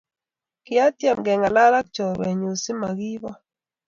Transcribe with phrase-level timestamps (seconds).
[0.65, 3.31] kiatem kengalal ak chorwenyu simakiibo